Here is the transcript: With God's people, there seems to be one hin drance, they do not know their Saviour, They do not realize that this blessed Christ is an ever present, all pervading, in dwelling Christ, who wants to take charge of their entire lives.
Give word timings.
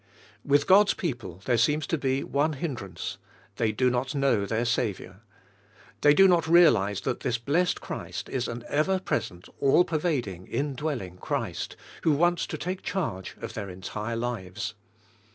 With 0.43 0.65
God's 0.65 0.95
people, 0.95 1.43
there 1.45 1.59
seems 1.59 1.85
to 1.85 1.95
be 1.95 2.23
one 2.23 2.53
hin 2.53 2.75
drance, 2.75 3.17
they 3.57 3.71
do 3.71 3.91
not 3.91 4.15
know 4.15 4.47
their 4.47 4.65
Saviour, 4.65 5.21
They 6.01 6.15
do 6.15 6.27
not 6.27 6.47
realize 6.47 7.01
that 7.01 7.19
this 7.19 7.37
blessed 7.37 7.81
Christ 7.81 8.27
is 8.27 8.47
an 8.47 8.63
ever 8.67 8.97
present, 8.97 9.47
all 9.59 9.85
pervading, 9.85 10.47
in 10.47 10.73
dwelling 10.73 11.17
Christ, 11.19 11.75
who 12.01 12.13
wants 12.13 12.47
to 12.47 12.57
take 12.57 12.81
charge 12.81 13.35
of 13.41 13.53
their 13.53 13.69
entire 13.69 14.15
lives. 14.15 14.73